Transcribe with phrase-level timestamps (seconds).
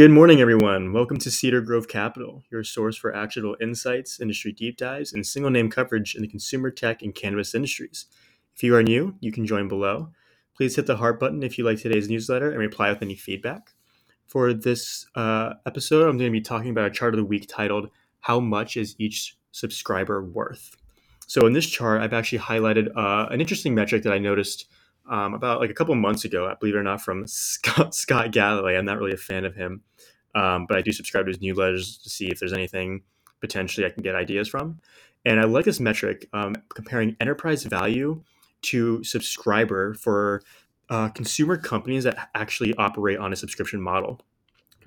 [0.00, 0.94] Good morning, everyone.
[0.94, 5.50] Welcome to Cedar Grove Capital, your source for actionable insights, industry deep dives, and single
[5.50, 8.06] name coverage in the consumer tech and cannabis industries.
[8.56, 10.08] If you are new, you can join below.
[10.56, 13.72] Please hit the heart button if you like today's newsletter and reply with any feedback.
[14.26, 17.44] For this uh, episode, I'm going to be talking about a chart of the week
[17.46, 17.90] titled
[18.20, 20.78] How Much is Each Subscriber Worth?
[21.26, 24.64] So, in this chart, I've actually highlighted uh, an interesting metric that I noticed
[25.10, 28.76] um, about like a couple months ago, believe it or not, from Scott, Scott Galloway.
[28.76, 29.82] I'm not really a fan of him,
[30.34, 33.02] um, but I do subscribe to his newsletters to see if there's anything
[33.40, 34.78] potentially I can get ideas from.
[35.24, 38.22] And I like this metric um, comparing enterprise value
[38.62, 40.42] to subscriber for
[40.88, 44.20] uh, consumer companies that actually operate on a subscription model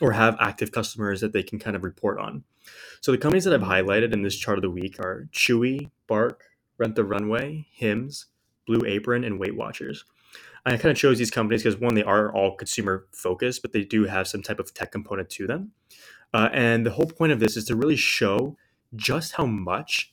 [0.00, 2.44] or have active customers that they can kind of report on.
[3.00, 6.44] So the companies that I've highlighted in this chart of the week are Chewy, Bark,
[6.76, 8.26] Rent the Runway, Hims,
[8.68, 10.04] Blue Apron, and Weight Watchers.
[10.64, 13.84] I kind of chose these companies because one, they are all consumer focused, but they
[13.84, 15.72] do have some type of tech component to them.
[16.34, 18.56] Uh, and the whole point of this is to really show
[18.94, 20.12] just how much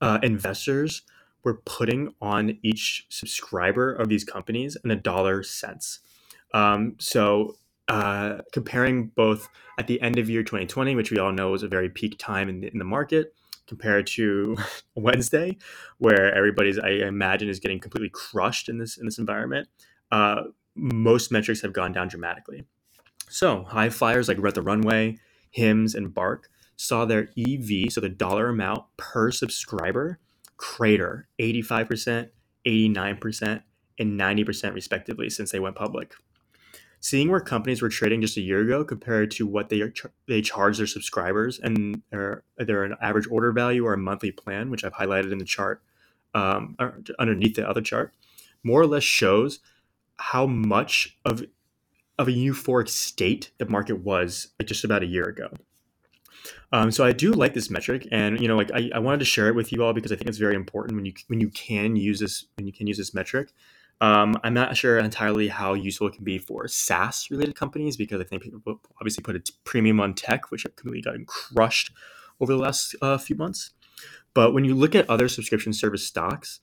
[0.00, 1.02] uh, investors
[1.44, 6.00] were putting on each subscriber of these companies in a dollar cents.
[6.54, 7.56] Um, so
[7.88, 11.68] uh, comparing both at the end of year 2020, which we all know was a
[11.68, 13.34] very peak time in the, in the market,
[13.66, 14.56] compared to
[14.94, 15.56] Wednesday,
[15.98, 19.68] where everybody's I imagine is getting completely crushed in this in this environment.
[20.10, 20.42] Uh,
[20.74, 22.64] most metrics have gone down dramatically.
[23.28, 25.18] So high flyers like Rent the Runway,
[25.50, 30.20] Hims, and Bark saw their EV, so the dollar amount per subscriber,
[30.58, 32.28] crater 85%,
[32.66, 33.62] 89%,
[33.98, 36.12] and 90% respectively since they went public
[37.00, 39.82] seeing where companies were trading just a year ago compared to what they
[40.26, 44.70] they charge their subscribers and their either an average order value or a monthly plan,
[44.70, 45.82] which I've highlighted in the chart
[46.34, 46.76] um,
[47.18, 48.12] underneath the other chart,
[48.62, 49.60] more or less shows
[50.18, 51.44] how much of
[52.18, 55.50] of a euphoric state the market was just about a year ago.
[56.72, 59.24] Um, so I do like this metric, and you know, like I, I wanted to
[59.24, 61.48] share it with you all because I think it's very important when you when you
[61.50, 63.52] can use this when you can use this metric
[64.00, 68.20] um, I'm not sure entirely how useful it can be for SaaS related companies because
[68.20, 71.92] I think people obviously put a premium on tech, which have completely gotten crushed
[72.40, 73.70] over the last uh, few months.
[74.34, 76.60] But when you look at other subscription service stocks,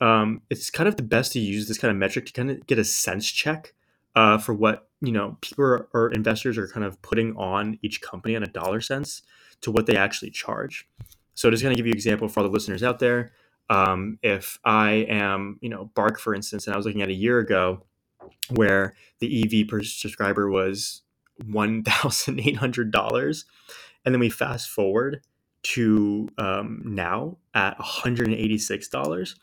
[0.00, 2.66] um, it's kind of the best to use this kind of metric to kind of
[2.66, 3.72] get a sense check
[4.16, 8.34] uh, for what you know people or investors are kind of putting on each company
[8.34, 9.22] on a dollar sense
[9.60, 10.88] to what they actually charge.
[11.34, 13.32] So just going to give you an example for all the listeners out there
[13.70, 17.14] um, if I am, you know, Bark, for instance, and I was looking at a
[17.14, 17.84] year ago
[18.50, 21.02] where the EV per subscriber was
[21.42, 23.44] $1,800.
[24.04, 25.22] And then we fast forward
[25.62, 29.34] to um, now at $186.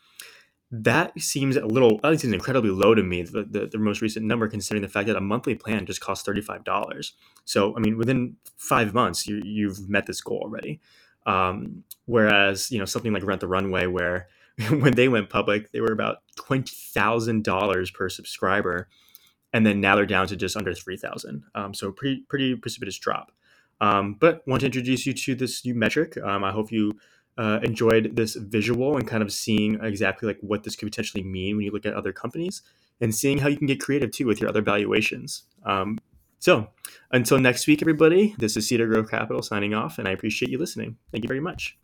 [0.74, 4.24] That seems a little, that seems incredibly low to me, the, the, the, most recent
[4.24, 7.12] number, considering the fact that a monthly plan just costs $35.
[7.44, 10.80] So, I mean, within five months, you, you've met this goal already.
[11.26, 14.28] Um, whereas, you know, something like Rent the Runway, where
[14.70, 18.88] when they went public, they were about twenty thousand dollars per subscriber,
[19.52, 21.44] and then now they're down to just under three thousand.
[21.54, 23.32] Um, so pretty pretty precipitous drop.
[23.80, 26.16] Um, but want to introduce you to this new metric.
[26.22, 26.92] Um, I hope you
[27.36, 31.56] uh, enjoyed this visual and kind of seeing exactly like what this could potentially mean
[31.56, 32.62] when you look at other companies
[33.00, 35.44] and seeing how you can get creative too with your other valuations.
[35.64, 35.98] Um,
[36.42, 36.66] so
[37.12, 40.58] until next week, everybody, this is Cedar Grove Capital signing off, and I appreciate you
[40.58, 40.96] listening.
[41.12, 41.78] Thank you very much.